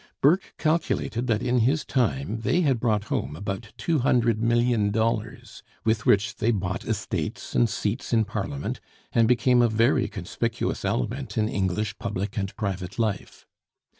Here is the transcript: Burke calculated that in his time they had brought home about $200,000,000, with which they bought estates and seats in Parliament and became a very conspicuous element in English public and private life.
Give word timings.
Burke 0.19 0.55
calculated 0.57 1.27
that 1.27 1.43
in 1.43 1.59
his 1.59 1.85
time 1.85 2.39
they 2.41 2.61
had 2.61 2.79
brought 2.79 3.03
home 3.03 3.35
about 3.35 3.71
$200,000,000, 3.77 5.61
with 5.83 6.07
which 6.07 6.37
they 6.37 6.49
bought 6.49 6.83
estates 6.85 7.53
and 7.53 7.69
seats 7.69 8.11
in 8.11 8.25
Parliament 8.25 8.79
and 9.13 9.27
became 9.27 9.61
a 9.61 9.69
very 9.69 10.07
conspicuous 10.07 10.83
element 10.83 11.37
in 11.37 11.47
English 11.47 11.99
public 11.99 12.35
and 12.35 12.55
private 12.55 12.97
life. 12.97 13.45